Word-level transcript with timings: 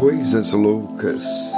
Coisas 0.00 0.54
loucas. 0.54 1.52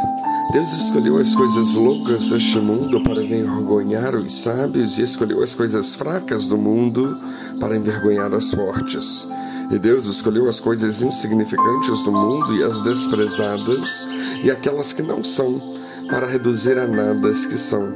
Deus 0.52 0.72
escolheu 0.72 1.16
as 1.16 1.32
coisas 1.32 1.74
loucas 1.74 2.28
deste 2.28 2.58
mundo 2.58 3.00
para 3.00 3.22
envergonhar 3.22 4.16
os 4.16 4.32
sábios 4.32 4.98
e 4.98 5.02
escolheu 5.02 5.44
as 5.44 5.54
coisas 5.54 5.94
fracas 5.94 6.48
do 6.48 6.58
mundo 6.58 7.16
para 7.60 7.76
envergonhar 7.76 8.34
as 8.34 8.50
fortes. 8.50 9.28
E 9.70 9.78
Deus 9.78 10.06
escolheu 10.06 10.48
as 10.48 10.58
coisas 10.58 11.02
insignificantes 11.02 12.02
do 12.02 12.10
mundo 12.10 12.56
e 12.56 12.64
as 12.64 12.80
desprezadas 12.80 14.08
e 14.42 14.50
aquelas 14.50 14.92
que 14.92 15.02
não 15.02 15.22
são 15.22 15.62
para 16.10 16.26
reduzir 16.26 16.76
a 16.78 16.86
nada 16.88 17.30
as 17.30 17.46
que 17.46 17.56
são. 17.56 17.92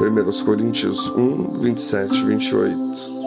1 0.00 0.44
Coríntios 0.44 1.10
1, 1.10 1.62
27 1.62 2.14
e 2.14 2.24
28. 2.26 3.20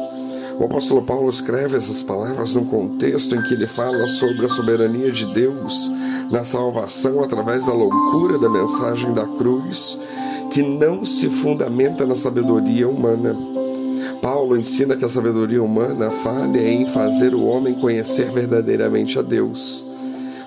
O 0.60 0.64
apóstolo 0.64 1.02
Paulo 1.02 1.30
escreve 1.30 1.76
essas 1.76 2.02
palavras 2.02 2.54
num 2.54 2.64
contexto 2.64 3.36
em 3.36 3.42
que 3.42 3.54
ele 3.54 3.68
fala 3.68 4.08
sobre 4.08 4.46
a 4.46 4.50
soberania 4.50 5.12
de 5.12 5.26
Deus 5.34 5.92
na 6.32 6.44
salvação 6.44 7.24
através 7.24 7.66
da 7.66 7.74
loucura 7.74 8.38
da 8.38 8.50
mensagem 8.50 9.14
da 9.14 9.26
cruz, 9.26 10.00
que 10.52 10.62
não 10.62 11.04
se 11.04 11.30
fundamenta 11.30 12.06
na 12.06 12.16
sabedoria 12.16 12.88
humana. 12.88 13.36
Paulo 14.22 14.58
ensina 14.58 14.96
que 14.96 15.04
a 15.04 15.10
sabedoria 15.10 15.62
humana 15.62 16.12
falha 16.12 16.70
em 16.70 16.88
fazer 16.88 17.34
o 17.34 17.44
homem 17.44 17.74
conhecer 17.74 18.32
verdadeiramente 18.32 19.20
a 19.20 19.22
Deus. 19.22 19.94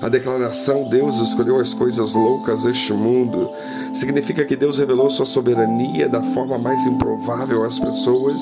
A 0.01 0.09
declaração 0.09 0.89
Deus 0.89 1.19
escolheu 1.21 1.59
as 1.59 1.73
coisas 1.73 2.15
loucas 2.15 2.65
deste 2.65 2.93
mundo 2.93 3.51
significa 3.95 4.45
que 4.45 4.55
Deus 4.55 4.79
revelou 4.79 5.09
sua 5.09 5.25
soberania 5.25 6.09
da 6.09 6.23
forma 6.23 6.59
mais 6.59 6.87
improvável 6.87 7.65
às 7.65 7.79
pessoas 7.79 8.41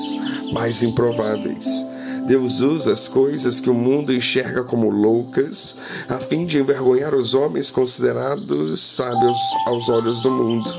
mais 0.52 0.82
improváveis. 0.82 1.86
Deus 2.26 2.60
usa 2.60 2.92
as 2.92 3.06
coisas 3.06 3.60
que 3.60 3.68
o 3.68 3.74
mundo 3.74 4.12
enxerga 4.12 4.64
como 4.64 4.88
loucas 4.88 5.76
a 6.08 6.18
fim 6.18 6.46
de 6.46 6.58
envergonhar 6.58 7.14
os 7.14 7.34
homens 7.34 7.70
considerados 7.70 8.82
sábios 8.82 9.36
aos 9.66 9.88
olhos 9.90 10.22
do 10.22 10.30
mundo. 10.30 10.70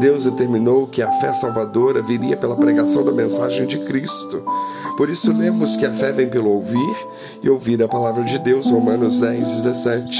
Deus 0.00 0.24
determinou 0.24 0.88
que 0.88 1.00
a 1.00 1.12
fé 1.20 1.32
salvadora 1.32 2.02
viria 2.02 2.36
pela 2.36 2.56
pregação 2.56 3.04
da 3.04 3.12
mensagem 3.12 3.66
de 3.66 3.78
Cristo. 3.78 4.42
Por 4.96 5.08
isso 5.08 5.32
lemos 5.32 5.76
que 5.76 5.86
a 5.86 5.94
fé 5.94 6.10
vem 6.10 6.28
pelo 6.28 6.50
ouvir 6.50 6.96
e 7.40 7.48
ouvir 7.48 7.80
a 7.82 7.88
palavra 7.88 8.24
de 8.24 8.38
Deus, 8.40 8.70
Romanos 8.70 9.20
10, 9.20 9.38
17. 9.62 10.18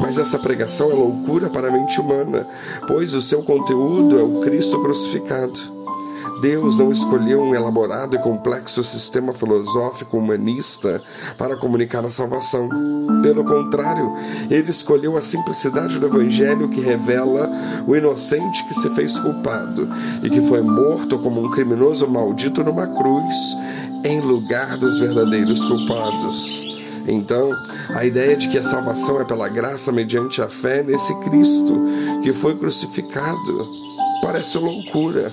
Mas 0.00 0.18
essa 0.18 0.38
pregação 0.38 0.92
é 0.92 0.94
loucura 0.94 1.50
para 1.50 1.68
a 1.68 1.72
mente 1.72 2.00
humana, 2.00 2.46
pois 2.86 3.14
o 3.14 3.22
seu 3.22 3.42
conteúdo 3.42 4.18
é 4.18 4.22
o 4.22 4.40
Cristo 4.40 4.80
crucificado. 4.80 5.77
Deus 6.40 6.78
não 6.78 6.92
escolheu 6.92 7.42
um 7.42 7.54
elaborado 7.54 8.14
e 8.14 8.18
complexo 8.18 8.84
sistema 8.84 9.32
filosófico 9.32 10.18
humanista 10.18 11.02
para 11.36 11.56
comunicar 11.56 12.04
a 12.04 12.10
salvação. 12.10 12.68
Pelo 13.22 13.44
contrário, 13.44 14.08
ele 14.48 14.70
escolheu 14.70 15.16
a 15.16 15.20
simplicidade 15.20 15.98
do 15.98 16.06
Evangelho 16.06 16.68
que 16.68 16.80
revela 16.80 17.50
o 17.86 17.96
inocente 17.96 18.66
que 18.68 18.74
se 18.74 18.88
fez 18.90 19.18
culpado 19.18 19.88
e 20.22 20.30
que 20.30 20.40
foi 20.40 20.62
morto 20.62 21.18
como 21.18 21.44
um 21.44 21.50
criminoso 21.50 22.08
maldito 22.08 22.62
numa 22.62 22.86
cruz, 22.86 23.34
em 24.04 24.20
lugar 24.20 24.76
dos 24.76 24.98
verdadeiros 24.98 25.64
culpados. 25.64 26.64
Então, 27.08 27.50
a 27.94 28.04
ideia 28.04 28.36
de 28.36 28.48
que 28.48 28.58
a 28.58 28.62
salvação 28.62 29.20
é 29.20 29.24
pela 29.24 29.48
graça 29.48 29.90
mediante 29.90 30.42
a 30.42 30.48
fé 30.48 30.82
nesse 30.82 31.14
Cristo 31.20 31.74
que 32.22 32.32
foi 32.32 32.54
crucificado 32.54 33.66
parece 34.22 34.58
loucura. 34.58 35.32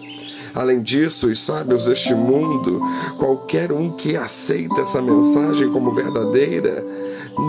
Além 0.56 0.82
disso, 0.82 1.28
os 1.28 1.40
sábios 1.40 1.86
deste 1.86 2.16
mundo, 2.16 2.82
qualquer 3.18 3.74
um 3.74 3.92
que 3.92 4.16
aceita 4.16 4.82
essa 4.82 5.02
mensagem 5.02 5.70
como 5.70 5.94
verdadeira, 5.94 6.82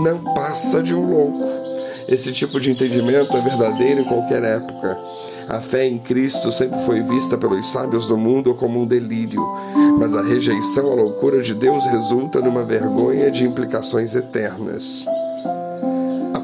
não 0.03 0.35
passa 0.35 0.83
de 0.83 0.93
um 0.93 1.09
louco. 1.09 1.45
Esse 2.09 2.33
tipo 2.33 2.59
de 2.59 2.73
entendimento 2.73 3.37
é 3.37 3.41
verdadeiro 3.41 4.01
em 4.01 4.05
qualquer 4.05 4.43
época. 4.43 4.99
A 5.49 5.61
fé 5.61 5.87
em 5.87 5.99
Cristo 5.99 6.51
sempre 6.51 6.81
foi 6.81 7.01
vista 7.03 7.39
pelos 7.39 7.67
sábios 7.71 8.07
do 8.07 8.19
mundo 8.19 8.53
como 8.53 8.81
um 8.81 8.87
delírio, 8.87 9.41
mas 9.97 10.17
a 10.17 10.23
rejeição 10.23 10.91
à 10.91 10.95
loucura 10.95 11.41
de 11.41 11.55
Deus 11.55 11.87
resulta 11.87 12.41
numa 12.41 12.65
vergonha 12.65 13.31
de 13.31 13.45
implicações 13.45 14.17
eternas. 14.17 15.07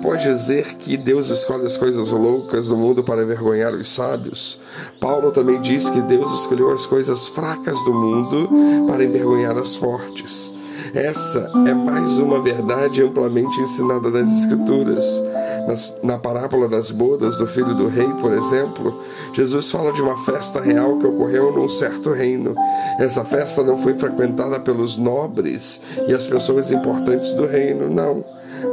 Após 0.03 0.21
dizer 0.21 0.65
que 0.79 0.97
Deus 0.97 1.31
escolhe 1.31 1.65
as 1.65 1.77
coisas 1.77 2.11
loucas 2.11 2.67
do 2.67 2.77
mundo 2.77 3.05
para 3.05 3.23
envergonhar 3.23 3.73
os 3.73 3.89
sábios, 3.89 4.59
Paulo 4.99 5.31
também 5.31 5.61
diz 5.61 5.89
que 5.89 6.01
Deus 6.01 6.41
escolheu 6.41 6.73
as 6.73 6.85
coisas 6.85 7.29
fracas 7.29 7.85
do 7.85 7.95
mundo 7.95 8.51
para 8.89 9.05
envergonhar 9.05 9.57
as 9.57 9.77
fortes. 9.77 10.53
Essa 10.93 11.53
é 11.69 11.73
mais 11.73 12.19
uma 12.19 12.41
verdade 12.41 13.01
amplamente 13.01 13.61
ensinada 13.61 14.11
nas 14.11 14.29
Escrituras. 14.41 15.23
Nas, 15.69 15.95
na 16.03 16.19
parábola 16.19 16.69
das 16.69 16.91
bodas 16.91 17.39
do 17.39 17.47
filho 17.47 17.73
do 17.73 17.87
rei, 17.87 18.09
por 18.21 18.33
exemplo, 18.33 18.93
Jesus 19.33 19.71
fala 19.71 19.93
de 19.93 20.03
uma 20.03 20.17
festa 20.17 20.61
real 20.61 20.99
que 20.99 21.07
ocorreu 21.07 21.53
num 21.53 21.69
certo 21.69 22.11
reino. 22.11 22.57
Essa 22.99 23.25
festa 23.25 23.63
não 23.63 23.79
foi 23.79 23.95
frequentada 23.95 24.59
pelos 24.59 24.97
nobres 24.97 25.81
e 26.09 26.13
as 26.13 26.27
pessoas 26.27 26.73
importantes 26.73 27.31
do 27.35 27.47
reino, 27.47 27.89
não, 27.89 28.25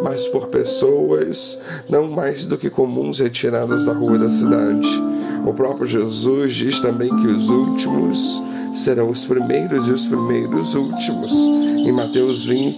mas 0.04 0.28
por 0.28 0.48
pessoas 0.48 1.60
não 1.90 2.08
mais 2.08 2.46
do 2.46 2.58
que 2.58 2.70
comuns 2.70 3.20
retiradas 3.20 3.86
da 3.86 3.94
rua 3.94 4.18
da 4.18 4.30
cidade. 4.30 4.88
O 5.46 5.54
próprio 5.54 5.88
Jesus 5.88 6.56
diz 6.56 6.80
também 6.80 7.10
que 7.10 7.28
os 7.28 7.50
últimos 7.50 8.42
serão 8.74 9.10
os 9.10 9.26
primeiros 9.26 9.88
e 9.88 9.92
os 9.92 10.06
primeiros 10.06 10.76
últimos, 10.76 11.32
em 11.32 11.92
Mateus 11.92 12.46
20, 12.46 12.78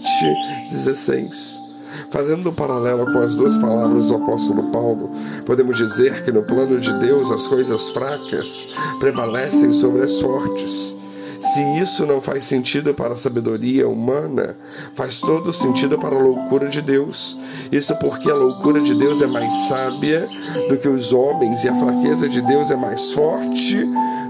16. 0.70 1.72
Fazendo 2.10 2.50
um 2.50 2.54
paralelo 2.54 3.06
com 3.12 3.20
as 3.20 3.36
duas 3.36 3.58
palavras 3.58 4.10
do 4.10 4.16
apóstolo 4.16 4.64
Paulo, 4.72 5.10
podemos 5.46 5.78
dizer 5.78 6.24
que 6.24 6.32
no 6.32 6.44
plano 6.44 6.80
de 6.80 6.92
Deus 7.00 7.32
as 7.32 7.48
coisas 7.48 7.90
fracas 7.90 8.68
prevalecem 9.00 9.72
sobre 9.72 10.04
as 10.04 10.20
fortes. 10.20 11.01
Se 11.42 11.62
isso 11.82 12.06
não 12.06 12.22
faz 12.22 12.44
sentido 12.44 12.94
para 12.94 13.14
a 13.14 13.18
sabedoria 13.18 13.90
humana, 13.90 14.56
faz 14.94 15.20
todo 15.20 15.52
sentido 15.52 15.98
para 15.98 16.16
a 16.16 16.22
loucura 16.22 16.70
de 16.70 16.82
Deus. 16.84 17.38
Isso 17.72 17.96
porque 17.96 18.30
a 18.30 18.36
loucura 18.36 18.80
de 18.80 18.94
Deus 18.94 19.24
é 19.24 19.28
mais 19.28 19.52
sábia 19.68 20.28
do 20.70 20.78
que 20.78 20.88
os 20.88 21.12
homens 21.12 21.64
e 21.64 21.70
a 21.70 21.76
fraqueza 21.76 22.30
de 22.30 22.42
Deus 22.42 22.70
é 22.70 22.76
mais 22.76 23.14
forte 23.14 23.84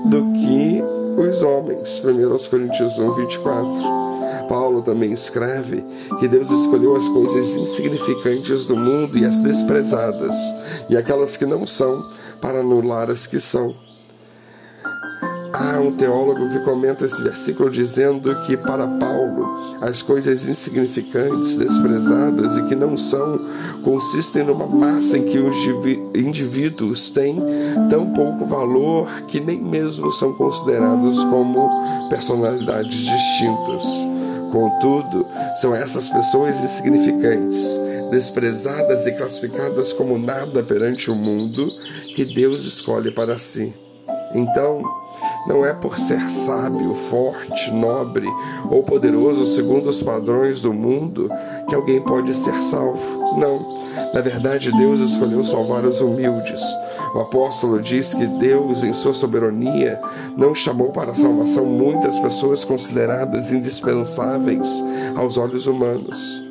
do 0.06 0.24
que 0.34 0.82
os 1.18 1.44
homens. 1.44 2.02
1 2.04 2.50
Coríntios 2.50 2.98
1, 2.98 3.14
24. 3.14 4.02
Paulo 4.48 4.82
também 4.82 5.12
escreve 5.12 5.84
que 6.20 6.28
Deus 6.28 6.50
escolheu 6.50 6.96
as 6.96 7.08
coisas 7.10 7.56
insignificantes 7.58 8.68
do 8.68 8.76
mundo 8.76 9.18
e 9.18 9.26
as 9.26 9.42
desprezadas, 9.42 10.36
e 10.90 10.98
aquelas 10.98 11.38
que 11.38 11.46
não 11.46 11.66
são, 11.68 12.02
para 12.42 12.60
anular 12.60 13.10
as 13.10 13.28
que 13.28 13.40
são. 13.40 13.91
Há 15.54 15.80
um 15.80 15.92
teólogo 15.92 16.50
que 16.50 16.60
comenta 16.62 17.04
esse 17.04 17.22
versículo 17.22 17.70
dizendo 17.70 18.34
que, 18.44 18.56
para 18.56 18.88
Paulo, 18.88 19.78
as 19.82 20.02
coisas 20.02 20.48
insignificantes, 20.48 21.58
desprezadas 21.58 22.58
e 22.58 22.64
que 22.68 22.76
não 22.76 22.96
são, 22.96 23.38
consistem 23.84 24.44
numa 24.44 24.66
massa 24.66 25.18
em 25.18 25.26
que 25.26 25.40
os 25.40 25.56
indivíduos 26.16 27.10
têm 27.10 27.38
tão 27.90 28.12
pouco 28.14 28.46
valor 28.46 29.10
que 29.28 29.42
nem 29.42 29.62
mesmo 29.62 30.10
são 30.12 30.34
considerados 30.34 31.24
como 31.26 31.70
personalidades 32.10 32.98
distintas. 32.98 33.84
Contudo, 34.52 35.26
são 35.60 35.76
essas 35.76 36.10
pessoas 36.10 36.64
insignificantes, 36.64 37.80
desprezadas 38.10 39.06
e 39.06 39.12
classificadas 39.14 39.92
como 39.94 40.18
nada 40.18 40.64
perante 40.64 41.12
o 41.12 41.16
mundo, 41.16 41.70
que 42.16 42.26
Deus 42.26 42.66
escolhe 42.66 43.12
para 43.12 43.38
si. 43.38 43.74
Então, 44.34 44.82
não 45.48 45.66
é 45.66 45.74
por 45.74 45.98
ser 45.98 46.22
sábio, 46.30 46.94
forte, 46.94 47.72
nobre 47.72 48.28
ou 48.70 48.84
poderoso 48.84 49.46
segundo 49.46 49.90
os 49.90 50.02
padrões 50.02 50.62
do 50.62 50.74
mundo 50.74 51.30
que 51.68 51.76
alguém 51.76 52.02
pode 52.02 52.34
ser 52.34 52.62
salvo. 52.62 53.38
Não. 53.38 53.82
Na 54.14 54.22
verdade, 54.22 54.72
Deus 54.72 55.00
escolheu 55.00 55.44
salvar 55.44 55.86
os 55.86 56.00
humildes 56.02 56.62
o 57.14 57.20
apóstolo 57.20 57.82
diz 57.82 58.14
que 58.14 58.26
Deus, 58.26 58.84
em 58.84 58.94
sua 58.94 59.14
soberania, 59.14 60.00
não 60.38 60.56
chamou 60.56 60.92
para 60.92 61.12
a 61.12 61.16
salvação 61.16 61.66
muitas 61.66 62.18
pessoas 62.18 62.64
consideradas 62.64 63.52
indispensáveis 63.52 64.82
aos 65.16 65.38
olhos 65.38 65.68
humanos. 65.68 66.46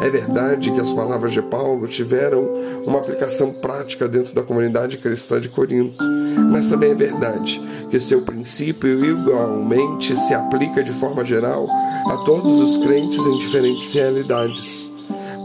É 0.00 0.08
verdade 0.08 0.70
que 0.70 0.80
as 0.80 0.92
palavras 0.92 1.32
de 1.32 1.42
Paulo 1.42 1.88
tiveram 1.88 2.42
uma 2.86 3.00
aplicação 3.00 3.52
prática 3.54 4.06
dentro 4.06 4.34
da 4.34 4.42
comunidade 4.42 4.98
cristã 4.98 5.40
de 5.40 5.48
Corinto, 5.48 6.02
mas 6.50 6.68
também 6.68 6.90
é 6.90 6.94
verdade 6.94 7.60
que 7.90 8.00
seu 8.00 8.22
princípio 8.22 9.04
igualmente 9.04 10.16
se 10.16 10.34
aplica 10.34 10.82
de 10.82 10.92
forma 10.92 11.24
geral 11.24 11.66
a 12.08 12.16
todos 12.24 12.58
os 12.58 12.76
crentes 12.78 13.24
em 13.26 13.38
diferentes 13.38 13.92
realidades 13.92 14.94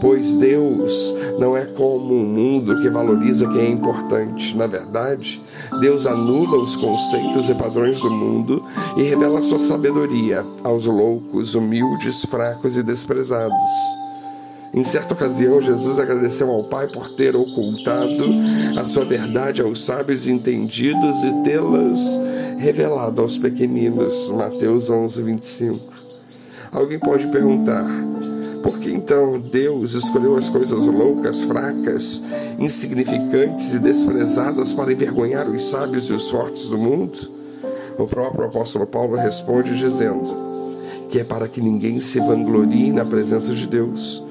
pois 0.00 0.34
Deus 0.34 1.14
não 1.38 1.56
é 1.56 1.64
como 1.64 2.14
um 2.14 2.26
mundo 2.26 2.80
que 2.80 2.88
valoriza 2.88 3.46
quem 3.48 3.60
é 3.60 3.70
importante. 3.70 4.56
Na 4.56 4.66
verdade, 4.66 5.40
Deus 5.80 6.06
anula 6.06 6.58
os 6.58 6.74
conceitos 6.74 7.50
e 7.50 7.54
padrões 7.54 8.00
do 8.00 8.10
mundo 8.10 8.64
e 8.96 9.02
revela 9.02 9.42
sua 9.42 9.58
sabedoria 9.58 10.44
aos 10.64 10.86
loucos, 10.86 11.54
humildes, 11.54 12.24
fracos 12.24 12.76
e 12.76 12.82
desprezados. 12.82 13.54
Em 14.72 14.84
certa 14.84 15.14
ocasião, 15.14 15.60
Jesus 15.60 15.98
agradeceu 15.98 16.48
ao 16.48 16.62
Pai 16.62 16.86
por 16.86 17.10
ter 17.16 17.34
ocultado 17.34 18.24
a 18.78 18.84
sua 18.84 19.04
verdade 19.04 19.60
aos 19.60 19.84
sábios 19.84 20.28
entendidos 20.28 21.24
e 21.24 21.32
tê-las 21.42 22.20
revelado 22.56 23.20
aos 23.20 23.36
pequeninos. 23.36 24.30
Mateus 24.30 24.88
11, 24.88 25.22
25. 25.22 25.92
Alguém 26.70 27.00
pode 27.00 27.26
perguntar: 27.26 27.84
por 28.62 28.78
que 28.78 28.92
então 28.92 29.40
Deus 29.40 29.94
escolheu 29.94 30.36
as 30.36 30.48
coisas 30.48 30.86
loucas, 30.86 31.42
fracas, 31.42 32.22
insignificantes 32.56 33.74
e 33.74 33.80
desprezadas 33.80 34.72
para 34.72 34.92
envergonhar 34.92 35.50
os 35.50 35.64
sábios 35.64 36.08
e 36.10 36.12
os 36.12 36.30
fortes 36.30 36.68
do 36.68 36.78
mundo? 36.78 37.18
O 37.98 38.06
próprio 38.06 38.44
apóstolo 38.44 38.86
Paulo 38.86 39.16
responde 39.16 39.76
dizendo 39.76 40.32
que 41.10 41.18
é 41.18 41.24
para 41.24 41.48
que 41.48 41.60
ninguém 41.60 42.00
se 42.00 42.20
vanglorie 42.20 42.92
na 42.92 43.04
presença 43.04 43.52
de 43.52 43.66
Deus 43.66 44.29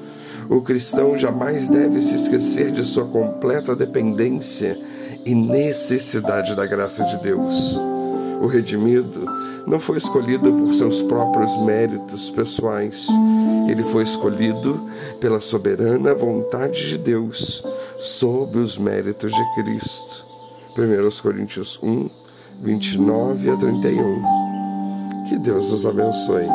o 0.50 0.60
cristão 0.60 1.16
jamais 1.16 1.68
deve 1.68 2.00
se 2.00 2.16
esquecer 2.16 2.72
de 2.72 2.84
sua 2.84 3.04
completa 3.04 3.76
dependência 3.76 4.76
e 5.24 5.32
necessidade 5.32 6.56
da 6.56 6.66
graça 6.66 7.04
de 7.04 7.22
Deus. 7.22 7.78
O 8.42 8.48
redimido 8.48 9.24
não 9.64 9.78
foi 9.78 9.96
escolhido 9.96 10.52
por 10.52 10.74
seus 10.74 11.02
próprios 11.02 11.56
méritos 11.58 12.30
pessoais, 12.30 13.06
ele 13.68 13.84
foi 13.84 14.02
escolhido 14.02 14.90
pela 15.20 15.38
soberana 15.38 16.12
vontade 16.14 16.88
de 16.88 16.98
Deus, 16.98 17.62
sob 18.00 18.58
os 18.58 18.76
méritos 18.76 19.30
de 19.32 19.54
Cristo. 19.54 20.26
1 20.76 21.22
Coríntios 21.22 21.78
1, 21.80 22.10
29 22.62 23.50
a 23.50 23.56
31. 23.56 25.24
Que 25.28 25.38
Deus 25.38 25.70
os 25.70 25.86
abençoe. 25.86 26.48